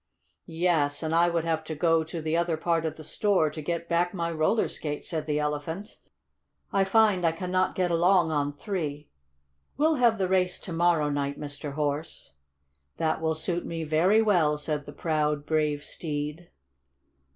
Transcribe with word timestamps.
"Yes, 0.47 1.03
and 1.03 1.13
I 1.13 1.29
would 1.29 1.43
have 1.43 1.63
to 1.65 1.75
go 1.75 2.03
to 2.05 2.23
the 2.23 2.35
other 2.35 2.57
part 2.57 2.85
of 2.85 2.97
the 2.97 3.03
store 3.03 3.51
to 3.51 3.61
get 3.61 3.87
back 3.87 4.15
my 4.15 4.31
roller 4.31 4.67
skate," 4.67 5.05
said 5.05 5.27
the 5.27 5.37
Elephant. 5.39 5.99
"I 6.73 6.83
find 6.85 7.23
I 7.23 7.31
cannot 7.31 7.75
get 7.75 7.91
along 7.91 8.31
on 8.31 8.51
three. 8.51 9.09
We'll 9.77 9.97
have 9.97 10.17
the 10.17 10.27
race 10.27 10.59
to 10.61 10.73
morrow 10.73 11.11
night, 11.11 11.39
Mr. 11.39 11.73
Horse." 11.73 12.33
"That 12.97 13.21
will 13.21 13.35
suit 13.35 13.63
me 13.63 13.83
very 13.83 14.23
well," 14.23 14.57
said 14.57 14.87
the 14.87 14.91
proud, 14.91 15.45
brave 15.45 15.83
steed. 15.83 16.49